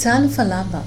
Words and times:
تعالوا 0.00 0.28
فلامبا 0.28 0.82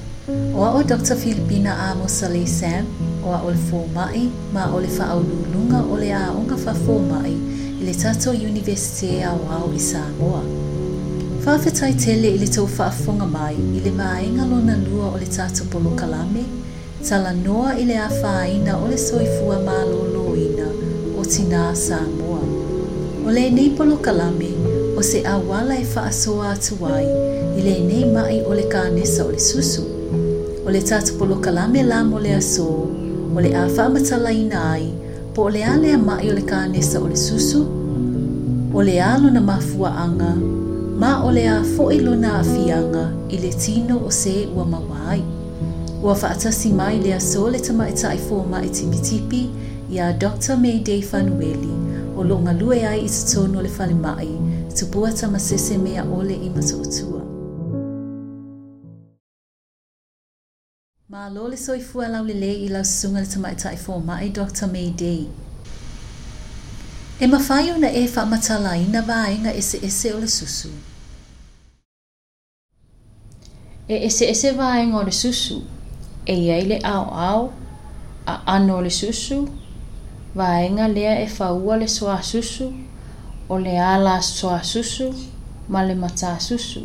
o 0.56 0.82
Dr. 0.82 1.16
Filipina 1.16 1.72
a 1.78 1.94
mosale 1.96 2.48
Sam 2.48 2.86
wa 3.22 3.42
o 3.46 3.52
fō 3.54 3.82
mai 3.94 4.30
ma 4.54 4.74
o 4.74 4.80
le 4.82 4.88
fa 4.88 5.06
whaolulunga 5.14 5.80
o 5.92 5.96
le 6.02 6.10
a 6.12 6.34
fa 6.58 6.72
whafō 6.74 6.96
mai 7.12 7.34
i 7.82 7.84
le 7.86 7.94
tato 7.94 8.32
universite 8.32 9.22
a 9.22 9.34
wao 9.44 9.70
i 9.80 9.82
Samoa. 9.92 10.42
fetai 11.64 11.94
tele 12.04 12.30
i 12.36 12.38
le 12.44 12.48
tau 12.56 12.66
whaafonga 12.78 13.26
mai 13.38 13.56
i 13.78 13.80
le 13.86 13.92
maenga 14.02 14.44
lona 14.50 14.76
lua 14.88 15.08
o 15.14 15.18
le 15.24 15.28
tato 15.38 15.62
polo 15.72 15.92
kalame, 16.00 16.44
tala 17.08 17.32
noa 17.46 17.72
i 17.82 17.86
le 17.90 17.98
a 18.08 18.10
whaina 18.20 18.72
o 18.84 18.86
le 18.92 18.98
soifua 19.08 19.58
mālolo 19.68 20.26
ina 20.48 20.68
o 21.20 21.22
tina 21.32 21.64
Samoa. 21.86 22.42
O 23.28 23.30
le 23.36 23.44
nei 23.56 23.70
polo 23.78 23.96
kalame, 24.06 24.73
se 25.04 25.28
awala 25.28 25.76
e 25.80 25.84
faasoa 25.96 26.46
atu 26.56 26.76
ai 26.98 27.08
i 27.58 27.62
lenei 27.68 28.04
maʻi 28.16 28.38
o 28.50 28.54
le 28.58 28.64
kanesa 28.74 29.22
o 29.28 29.32
le 29.36 29.40
susu 29.50 29.82
o 30.66 30.72
le 30.74 30.82
tatapolo 30.90 31.36
kalame 31.44 31.82
la 31.92 32.00
mo 32.10 32.18
le 32.24 32.32
aso 32.40 32.66
o 33.36 33.40
le 33.44 33.52
a 33.56 33.64
faamatalaina 33.76 34.58
ai 34.76 34.86
po 35.36 35.40
o 35.48 35.50
le 35.56 35.62
a 35.64 35.74
mai 35.82 35.98
maʻi 36.10 36.26
o 36.32 36.36
le 36.40 36.44
kanesa 36.52 36.98
o 37.04 37.08
le 37.12 37.20
susu 37.28 37.62
o 38.76 38.80
le 38.88 38.96
na 39.36 39.42
mafua 39.50 39.90
anga 40.06 40.32
ma 41.02 41.12
o 41.28 41.32
le 41.36 41.44
a 41.50 41.58
foʻi 41.74 41.98
lona 42.06 42.30
afiaga 42.42 43.06
i 43.30 43.38
le 43.44 43.52
tino 43.64 43.96
o 44.08 44.12
se 44.22 44.34
ua 44.56 44.64
maua 44.74 44.98
ai 45.14 45.24
ua 46.04 46.14
faatasi 46.22 46.70
mai 46.80 46.96
le 47.04 47.12
aso 47.20 47.42
le 47.54 47.60
tamaʻitaʻi 47.68 48.18
fomaʻi 48.28 48.68
tipitipi 48.78 49.42
iā 49.96 50.06
dr 50.24 50.54
mayday 50.64 51.02
fanueli 51.12 51.74
o 52.18 52.24
loo 52.28 52.40
galue 52.48 52.80
ai 52.92 53.00
i 53.04 53.10
totonu 53.32 53.60
o 53.60 54.53
Subuaca 54.80 55.28
mea 55.84 56.04
ole 56.04 56.34
ima 56.34 56.62
suutua. 56.62 57.22
Ma 61.10 61.30
loli 61.30 61.58
soifua 61.58 62.08
lau 62.08 62.26
lele 62.26 62.54
i 62.66 62.68
lau 62.70 62.84
sunga 62.86 63.22
tamai 63.26 63.56
tai 63.56 63.76
fō 63.76 64.02
mai 64.06 64.30
Dr. 64.30 64.68
May 64.68 64.90
Day. 64.92 65.28
E 67.20 67.28
mawhai 67.28 67.72
ona 67.72 67.88
e 67.92 68.08
whaamatala 68.08 68.72
e 68.78 68.80
e, 68.80 68.82
e 68.82 68.86
i 68.86 68.92
na 68.92 69.02
vāenga 69.02 69.54
ese 69.54 69.78
ese 69.88 70.12
o 70.16 70.20
le 70.20 70.28
susu. 70.28 70.70
E 73.88 73.96
ese 74.08 74.26
ese 74.30 74.54
vāenga 74.58 74.98
o 74.98 75.04
le 75.04 75.12
susu, 75.12 75.62
e 76.26 76.34
iai 76.36 76.66
le 76.68 76.80
au 76.84 77.04
au, 77.12 77.54
a 78.26 78.42
ano 78.56 78.82
le 78.82 78.90
susu, 78.90 79.48
vāenga 80.36 80.88
lea 80.88 81.20
e 81.22 81.30
whaua 81.38 81.78
le 81.78 81.88
soa 81.88 82.22
susu, 82.24 82.74
o 83.50 83.58
le 83.58 83.76
ala 83.94 84.22
soa 84.22 84.64
susu 84.64 85.08
ma 85.70 85.84
le 85.88 85.96
mata 85.96 86.40
susu. 86.40 86.82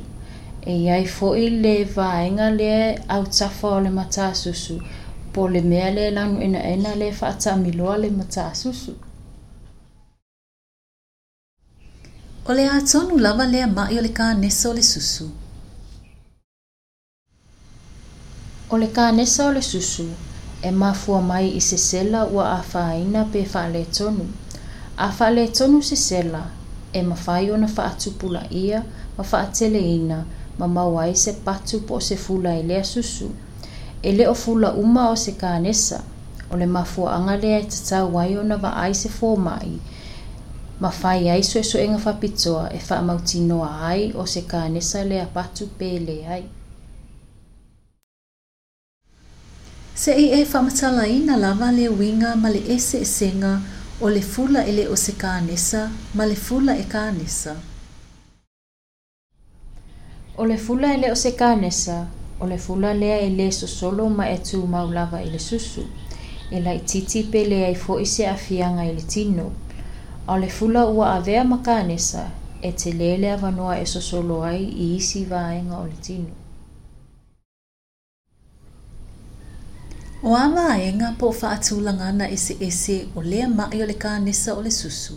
E 0.60 0.72
iai 0.84 1.04
fo'i 1.16 1.46
le 1.62 1.74
vaenga 1.96 2.48
le 2.60 2.72
au 3.14 3.22
tafa 3.38 3.68
o 3.76 3.80
le 3.84 3.90
mata 3.98 4.26
susu 4.42 4.74
po 5.32 5.42
le 5.52 5.60
mea 5.70 5.88
le 5.96 6.04
lanu 6.16 6.36
ina 6.46 6.60
ena 6.74 6.92
le 7.00 7.08
fata 7.20 7.50
miloa 7.62 7.94
le 8.02 8.08
mata 8.18 8.44
susu. 8.62 8.92
O 12.48 12.50
le 12.58 12.64
atonu 12.78 13.14
lava 13.24 13.44
lea 13.52 13.66
mai 13.76 13.92
o 13.98 14.00
le 14.06 14.10
ka 14.18 14.26
nesa 14.42 14.64
o 14.70 14.72
le 14.78 14.84
susu. 14.92 15.26
O 18.72 18.74
le 18.82 18.88
ka 18.96 19.04
nesa 19.18 19.40
o 19.48 19.52
le 19.56 19.62
susu 19.72 20.06
e 20.68 20.70
mafua 20.82 21.20
mai 21.30 21.46
i 21.60 21.62
se 21.68 21.78
sela 21.88 22.20
ua 22.34 22.44
a 22.58 22.60
faina 22.72 23.20
pe 23.32 23.40
fa 23.52 23.62
le 23.74 23.82
tonu. 23.96 24.26
tonu 24.26 24.26
a 25.00 25.12
whale 25.20 25.48
tonu 25.48 25.82
se 25.82 25.96
sela 25.96 26.50
e 26.92 27.02
mawhai 27.02 27.50
o 27.52 27.56
na 27.56 27.68
whaatupula 27.76 28.42
ia 28.50 28.84
ma 29.18 29.22
whaatele 29.32 29.78
ina 29.94 30.24
ma 30.58 30.66
mawai 30.68 31.14
se 31.16 31.32
patu 31.32 31.80
po 31.80 32.00
se 32.00 32.16
fula 32.16 32.50
e 32.54 32.62
lea 32.64 32.82
susu. 32.84 33.30
E 34.02 34.10
leo 34.12 34.34
fula 34.34 34.72
uma 34.72 35.10
o 35.10 35.16
se 35.16 35.32
kānesa 35.32 36.02
o 36.50 36.56
le 36.56 36.66
mafua 36.66 37.12
anga 37.14 37.36
lea 37.36 37.60
e 37.60 37.62
tatau 37.64 38.12
wai 38.14 38.36
o 38.36 38.42
na 38.42 38.56
waai 38.56 38.92
se 38.94 39.08
fōmai 39.08 39.78
ma 40.80 40.90
whai 41.02 41.30
ai 41.30 41.42
su 41.44 41.58
e 41.58 41.62
su 41.64 41.76
enga 41.78 42.00
whapitoa 42.04 42.70
e 42.74 42.80
whaamauti 42.90 43.38
noa 43.40 43.70
ai 43.86 44.12
o 44.16 44.26
se 44.26 44.40
kānesa 44.42 45.04
lea 45.04 45.26
patu 45.26 45.68
pēle 45.78 46.18
ai. 46.26 46.42
Se 49.94 50.10
i 50.14 50.28
e 50.34 50.44
whamatala 50.44 51.06
i 51.06 51.18
na 51.20 51.36
lava 51.36 51.70
le 51.72 51.86
winga 51.88 52.34
ma 52.36 52.48
le 52.50 52.66
ese 52.66 52.98
e 53.06 53.06
senga 53.06 53.60
o 54.00 54.08
le 54.08 54.20
fula 54.22 54.60
e 54.64 54.72
leo 54.72 54.94
se 54.96 55.12
kānesa 55.18 55.80
ma 56.14 56.24
le 56.24 56.36
fula 56.36 56.76
e 56.78 56.84
kānesa. 56.92 57.54
O 60.36 60.44
le 60.44 60.56
fula 60.56 60.92
e 60.94 60.98
leo 61.00 61.16
se 61.16 61.34
kānesa, 61.34 62.06
o 62.40 62.46
le 62.46 62.58
fula 62.58 62.94
lea 62.94 63.18
e 63.26 63.34
le 63.34 63.48
sosolo 63.50 64.06
ma 64.08 64.28
e 64.28 64.38
tū 64.40 64.62
maulava 64.68 65.18
i 65.18 65.26
le 65.34 65.38
susu, 65.42 65.84
e 66.50 66.60
la 66.62 66.70
i 66.78 66.84
titi 66.86 67.24
pe 67.32 67.42
lea 67.50 67.68
i 67.74 67.74
fo 67.74 67.98
i 67.98 68.06
se 68.06 68.28
awhianga 68.30 68.82
i 68.86 68.94
le 68.94 69.02
tino. 69.04 69.52
O 70.28 70.36
le 70.38 70.46
fula 70.48 70.86
ua 70.86 71.14
avea 71.18 71.42
ma 71.44 71.58
kānesa, 71.58 72.28
e 72.62 72.70
te 72.74 72.92
lelea 72.94 73.36
vanua 73.36 73.78
e 73.80 73.84
sosolo 73.86 74.44
ai 74.44 74.62
i 74.62 74.92
isi 74.94 75.24
vaenga 75.26 75.76
o 75.82 75.86
le 75.90 75.98
tino. 75.98 76.44
O 80.18 80.32
ala 80.34 80.70
e 80.82 80.86
ngā 80.98 81.08
pō 81.18 81.28
whaatūlanga 81.40 82.06
na 82.20 82.26
ese 82.36 82.54
ese 82.68 82.94
o 83.14 83.22
lea 83.32 83.44
mai 83.52 83.78
o 83.84 83.86
le 83.90 83.94
kā 84.04 84.14
nesa 84.22 84.54
o 84.58 84.62
le 84.64 84.72
susu. 84.76 85.14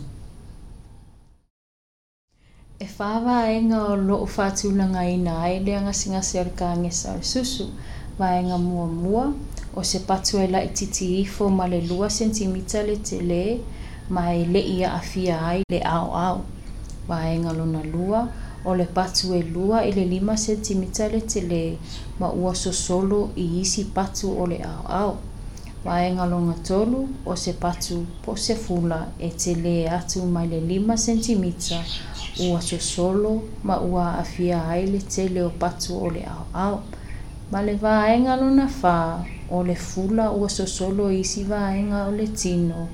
E 2.86 2.86
whāwa 2.92 3.40
e 3.54 3.56
ngā 3.64 3.80
o 3.94 3.96
lo 4.02 4.20
o 4.22 4.28
whaatūlanga 4.36 5.02
i 5.10 5.16
nā 5.24 5.34
e 5.56 5.56
lea 5.66 5.80
ngā 5.88 5.94
singa 6.02 6.20
se 6.28 6.38
o 6.38 6.44
le 6.46 6.52
kā 6.60 6.68
nesa 6.84 7.16
o 7.16 7.16
le 7.16 7.26
susu, 7.32 7.66
wā 8.20 8.30
e 8.36 8.44
ngā 8.46 8.60
mua 8.68 8.86
mua, 8.92 9.24
o 9.74 9.82
se 9.90 10.04
patu 10.12 10.38
e 10.38 10.46
lai 10.54 10.68
titi 10.80 11.10
i 11.18 11.26
fō 11.34 11.50
ma 11.58 11.66
le 11.74 11.82
lua 11.90 12.12
sentimita 12.20 12.86
le 12.86 12.94
te 13.10 13.18
le, 13.32 13.42
ma 14.14 14.28
e 14.38 14.46
le 14.54 14.62
ia 14.78 14.94
a 15.00 15.02
fia 15.08 15.40
ai 15.50 15.66
le 15.74 15.82
ao 15.96 16.14
ao, 16.26 16.44
wā 17.10 17.20
e 17.34 17.34
ngā 17.42 17.58
lona 17.58 17.82
lua, 17.90 18.22
o 18.28 18.41
o 18.64 18.74
le 18.74 18.84
patu 18.84 19.34
e 19.34 19.42
lua 19.42 19.82
i 19.84 19.90
le 19.92 20.04
lima 20.04 20.36
sentimita 20.36 21.08
le 21.08 21.20
tele 21.24 21.76
ma 22.18 22.28
ua 22.30 22.54
sosolo 22.54 23.30
i 23.36 23.60
isi 23.60 23.84
patu 23.86 24.30
o 24.38 24.46
le 24.46 24.58
ao 24.62 24.82
ao. 24.86 25.18
Ma 25.84 25.94
e 26.06 26.10
ngalonga 26.14 26.54
tolu 26.66 27.08
o 27.26 27.34
se 27.34 27.52
patu 27.52 28.06
po 28.22 28.36
se 28.36 28.54
fula 28.54 29.00
e 29.18 29.28
tele 29.30 29.88
atu 29.88 30.22
mai 30.24 30.46
le 30.46 30.60
lima 30.60 30.96
sentimita 30.96 31.82
ua 32.50 32.60
sosolo 32.60 33.42
ma 33.66 33.80
ua 33.80 34.18
afia 34.22 34.62
ai 34.68 34.86
le 34.86 35.00
tele 35.00 35.42
o 35.42 35.50
patu 35.50 35.98
o 35.98 36.08
le 36.10 36.22
ao 36.24 36.46
ao. 36.54 36.82
Ma 37.50 37.60
le 37.62 37.74
vaenga 37.74 38.36
luna 38.36 38.68
fa 38.68 39.24
o 39.50 39.62
le 39.62 39.74
fula 39.74 40.30
ua 40.30 40.48
sosolo 40.48 41.10
i 41.10 41.18
isi 41.20 41.42
vaenga 41.44 42.06
o 42.06 42.10
le 42.10 42.28
tino 42.30 42.88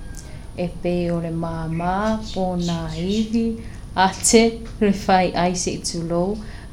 e 0.56 0.66
pe 0.68 1.10
o 1.12 1.20
le 1.20 1.30
maa 1.30 1.68
maa 1.68 2.16
po 2.32 2.56
na 2.56 2.76
ivi 2.96 3.46
a 4.00 4.12
te 4.14 4.40
rewhai 4.80 5.32
aise 5.42 5.72
i 5.72 5.78
tū 5.86 5.98
lō, 6.10 6.18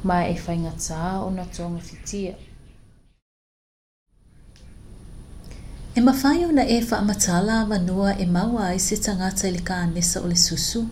mai 0.09 0.27
e 0.29 0.33
whai 0.41 0.55
ngatā 0.63 1.05
o 1.23 1.29
na 1.37 1.45
tōnga 1.55 1.79
whitia. 1.85 2.33
E 5.97 6.03
mawhai 6.05 6.43
o 6.45 6.51
na 6.53 6.61
e 6.69 6.77
whaamatala 6.83 7.55
manua 7.71 8.11
e 8.21 8.27
maua 8.35 8.67
ai 8.73 8.77
se 8.83 8.97
tangata 9.07 9.47
i 9.49 9.55
le 9.55 9.63
kā 9.71 9.79
nesa 9.95 10.21
o 10.21 10.29
le 10.29 10.37
susu, 10.37 10.83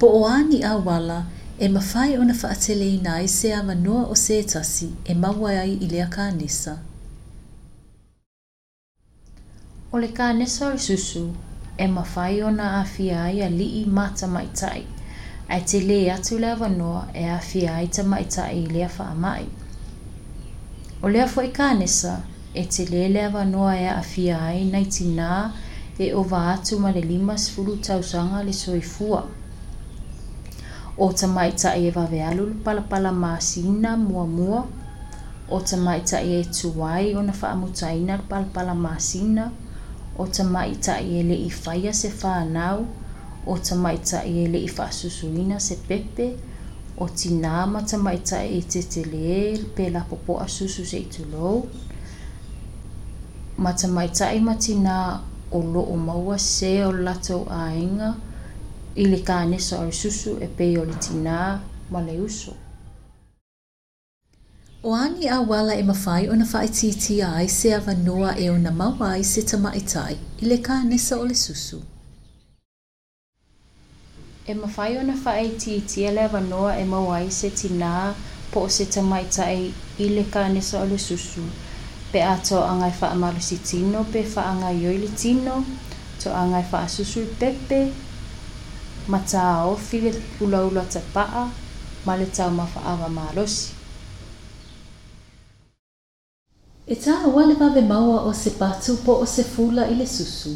po 0.00 0.08
o 0.22 0.22
ani 0.30 0.62
a 0.64 0.70
wala 0.88 1.18
e 1.60 1.68
mawhai 1.68 2.14
o 2.16 2.24
na 2.30 2.38
whaatele 2.40 2.88
i 2.94 3.02
nai 3.04 3.28
se 3.34 3.52
a 3.52 3.60
manua 3.62 4.06
o 4.08 4.16
se 4.22 4.40
tasi 4.54 4.88
e 5.04 5.14
maua 5.24 5.52
ai 5.66 5.76
i 5.76 5.86
le 5.92 6.00
a 6.06 6.08
kā 6.08 6.30
O 9.92 9.98
le 10.00 10.08
kā 10.08 10.32
nesa 10.32 10.68
o 10.70 10.70
le 10.70 10.78
susu, 10.78 11.28
e 11.76 11.86
mawhai 11.86 12.40
o 12.42 12.48
na 12.50 12.80
a 12.80 12.84
fia 12.84 13.22
ai 13.28 13.42
a 13.44 13.50
li 13.50 13.82
i 13.82 13.84
mata 13.84 14.26
mai 14.26 14.48
tai, 14.56 14.86
ae 15.48 15.60
te 15.66 15.80
lē 15.82 15.98
atu 16.14 16.38
le 16.42 16.48
avanoa 16.54 17.02
e 17.22 17.24
aafia 17.36 17.70
ai 17.80 17.88
tamaʻitaʻi 17.96 18.52
i 18.60 18.62
e 18.66 18.74
lea 18.74 18.88
faamaʻi 18.96 19.46
o 21.04 21.10
lea 21.14 21.26
foʻi 21.34 21.50
kanesa 21.58 22.12
e 22.62 22.64
telē 22.76 23.02
le 23.14 23.20
avanoa 23.28 23.72
e 23.78 23.86
aafia 23.98 24.36
ai 24.50 24.60
naitinā 24.72 25.30
e 26.04 26.12
ova 26.20 26.38
atu 26.54 26.72
ma 26.84 26.90
le 26.96 27.02
limasefulu 27.10 27.72
tausaga 27.88 28.38
le 28.46 28.52
soifua 28.62 29.20
o 29.26 31.06
tamaʻitaʻi 31.20 31.78
e 31.90 31.92
vavealu 31.98 32.42
le 32.52 32.56
palapala 32.64 33.10
masina 33.24 33.90
muamua 34.06 34.60
o 35.54 35.60
tamaʻitaʻi 35.68 36.28
e 36.40 36.42
tuai 36.60 37.06
ona 37.22 37.32
fa'amutaina 37.42 38.14
le 38.22 38.30
palapala 38.30 38.74
masina 38.86 39.44
o 40.18 40.24
tamaʻitaʻi 40.36 41.04
e 41.20 41.22
leʻi 41.30 41.50
faia 41.62 41.92
se 42.02 42.08
fānau 42.22 42.78
o 43.46 43.56
ta 43.58 43.74
maita 43.74 44.22
i 44.24 44.38
ele 44.44 44.58
i 44.58 44.70
whaasusuina 44.78 45.58
se 45.60 45.76
pepe, 45.88 46.26
o 46.98 47.08
ti 47.16 47.28
nāma 47.44 47.82
ta 47.90 47.98
maita 47.98 48.42
i 48.44 48.62
te 48.62 48.82
te 48.94 49.02
leer 49.04 49.64
pe 49.76 49.88
la 49.90 50.00
popo 50.10 50.38
a 50.38 50.46
susu 50.48 50.84
se 50.86 50.98
i 51.00 51.08
tu 51.16 51.24
lou. 51.34 51.68
Ma 53.56 53.72
ta 53.72 53.88
maita 53.88 54.30
i 54.32 54.40
mati 54.40 54.74
nā 54.86 54.98
o 55.52 55.60
lo 55.74 55.80
o 55.90 55.96
maua 55.96 56.38
se 56.38 56.74
o 56.86 56.92
lato 56.92 57.44
a 57.50 57.66
inga 57.76 58.14
i 58.96 59.06
le 59.06 59.22
ka 59.26 59.40
anesa 59.42 59.80
o 59.80 59.90
susu 59.92 60.38
e 60.40 60.46
pe 60.58 60.74
o 60.78 60.84
le 60.88 60.94
ti 61.06 61.14
nā 61.26 61.44
ma 61.90 62.00
le 62.06 62.20
uso. 62.20 62.54
O 64.84 64.94
ani 64.94 65.28
a 65.30 65.38
wala 65.50 65.74
e 65.78 65.82
mawhai 65.86 66.26
o 66.28 66.34
na 66.36 66.44
whai 66.52 66.68
titi 66.68 67.18
se 67.48 67.72
awa 67.74 67.94
noa 67.94 68.34
e 68.36 68.50
o 68.50 68.58
na 68.58 68.70
mawai 68.70 69.22
se 69.24 69.42
ta 69.42 70.10
i 70.10 70.46
le 70.46 70.58
ka 70.62 70.82
o 71.18 71.24
le 71.24 71.34
susu. 71.34 71.82
E 74.46 74.54
mawhai 74.58 74.96
ona 74.98 75.14
whaeitiitia 75.24 76.10
le 76.12 76.22
wanoa 76.32 76.74
e 76.76 76.84
mawai 76.84 77.30
se 77.30 77.50
tinā 77.58 77.90
po 78.54 78.62
o 78.68 78.70
se 78.76 78.84
tamaitaʻi 78.94 79.66
e 79.66 79.74
i 80.06 80.08
le 80.08 80.24
kanesa 80.36 80.80
o 80.82 80.88
le 80.92 80.98
susu 81.04 81.42
pe 82.12 82.20
a 82.22 82.32
toʻaagai 82.48 82.90
faamalusi 83.00 83.58
tino 83.70 84.00
pe 84.12 84.22
faagaioi 84.34 84.98
le 85.02 85.10
tino 85.20 85.54
toʻagai 86.24 86.64
faasusu 86.72 87.20
i 87.28 87.28
pepe 87.44 87.80
mataaofi 89.14 89.96
le 90.06 90.12
ulaula 90.40 90.84
tapaʻa 90.96 91.44
ma 92.06 92.12
le 92.20 92.26
taumafaava 92.36 93.08
malosi 93.16 93.68
e 96.92 97.00
tāua 97.06 97.46
le 97.48 97.54
vavemaua 97.64 98.18
o 98.28 98.32
se 98.42 98.50
patu 98.58 98.96
po 99.06 99.12
o 99.22 99.26
se 99.36 99.42
fula 99.54 99.86
i 99.92 100.02
le 100.02 100.06
susu 100.16 100.54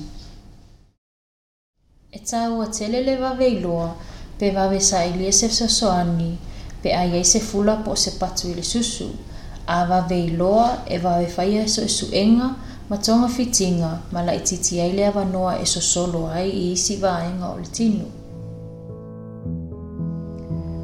caua 2.31 2.67
telele 2.67 3.17
veiloa 3.38 3.94
pe 4.38 4.50
vavesailia 4.50 5.32
se 5.32 5.49
soasoani 5.49 6.38
pe 6.82 6.90
a 6.93 7.02
i 7.20 7.25
se 7.25 7.38
fula 7.40 7.76
po 7.84 7.94
se 7.96 8.11
patu 8.19 8.49
i 8.50 8.55
le 8.55 8.62
susu 8.62 9.06
a 9.67 10.00
veiloa 10.08 10.69
e 10.88 10.99
vaefaia 10.99 11.61
e, 11.61 11.64
e 11.64 11.88
suenga 11.88 12.50
ma 12.90 13.28
fitinga 13.28 13.99
ma 14.12 14.20
laʻitiiti 14.26 14.76
e 14.76 14.81
ai 14.82 14.93
le 14.93 15.06
avanoa 15.06 15.58
e 15.58 15.64
sosolo 15.67 16.26
ai 16.28 16.50
i 16.50 16.73
isi 16.73 16.96
vaega 16.96 17.46
o 17.46 17.56
le 17.58 17.69
tinu 17.73 18.05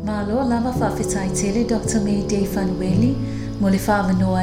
Malo 0.05 0.49
lava 0.49 0.73
tele 1.41 1.65
Dr. 1.65 2.01
May 2.05 2.23
Day 2.31 2.45
Fanueli 2.47 3.15
mo 3.61 3.69
le 3.71 3.79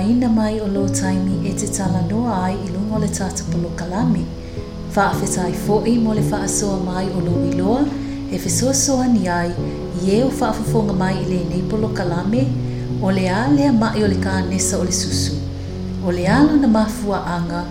ina 0.10 0.28
mai 0.28 0.60
o 0.62 0.68
lo 0.68 0.88
taimi 0.90 1.50
e 1.50 1.54
te 1.54 1.68
noa 2.10 2.44
ai 2.46 2.56
i 2.66 2.70
luga 2.72 2.96
o 2.96 3.00
le 3.00 3.08
tatapolokalami 3.08 4.39
whaafetai 4.96 5.54
fo'i 5.66 5.94
mo 6.04 6.14
le 6.18 6.24
whaasoa 6.32 6.78
mai 6.86 7.06
o 7.18 7.20
lo 7.26 7.34
i 7.50 7.52
loa, 7.60 7.82
e 8.34 8.38
whesoasoa 8.44 9.06
ni 9.14 9.28
ai, 9.40 9.52
i 10.06 10.12
e 10.18 10.22
o 10.28 10.30
whaafafonga 10.40 10.94
mai 11.02 11.16
i 11.24 11.26
le 11.32 11.40
neipolo 11.52 11.90
kalame, 11.98 12.42
o 13.08 13.12
le 13.18 13.26
a 13.40 13.42
lea 13.58 13.72
mai 13.82 14.00
o 14.06 14.08
le 14.14 14.18
ka 14.26 14.34
nesa 14.50 14.76
o 14.82 14.84
le 14.90 14.96
susu. 15.04 15.34
O 16.08 16.12
le 16.18 16.26
alo 16.38 16.54
na 16.64 16.68
mafua 16.78 17.20
anga, 17.38 17.62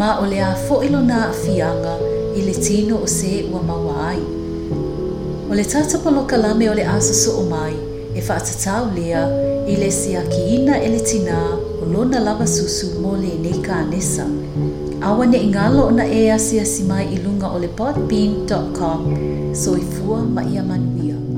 ma 0.00 0.08
o 0.22 0.26
le 0.32 0.38
a 0.48 0.50
fo'i 0.66 0.88
lo 0.94 1.00
na 1.10 1.18
afianga, 1.32 1.94
i 2.38 2.46
le 2.46 2.54
tino 2.66 2.94
o 3.06 3.08
se 3.18 3.32
ua 3.52 3.60
maua 3.70 3.94
ai. 4.10 4.20
O 5.50 5.52
le 5.58 5.64
tata 5.72 5.96
polo 6.02 6.22
kalame 6.30 6.64
o 6.72 6.74
le 6.80 6.84
asoso 6.96 7.30
o 7.42 7.44
mai, 7.54 7.74
e 8.18 8.20
whaatatau 8.28 8.82
lea, 8.98 9.22
i 9.72 9.74
le 9.82 9.88
siaki 10.00 10.42
ina 10.56 10.74
e 10.86 10.88
le 10.94 11.00
tina, 11.10 11.40
o 11.82 11.92
lona 11.92 12.18
lava 12.26 12.46
susu 12.56 12.86
mo 13.02 13.12
le 13.22 13.32
neka 13.46 13.78
nesa. 13.90 14.26
Mm 14.28 14.69
awan 15.04 15.32
yang 15.32 15.52
ingalo 15.52 15.88
na 15.88 16.04
ea 16.04 16.36
sia 16.36 16.64
simai 16.64 17.08
ilunga 17.16 17.48
oleh 17.50 17.68
podbean.com 17.72 19.12
so 19.56 19.74
ifua 19.76 20.22
ma 20.28 20.44
iaman 20.44 20.82
wia. 20.96 21.29